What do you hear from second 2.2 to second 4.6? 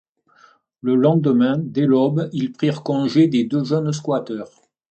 ils prirent congé des deux jeunes squatters.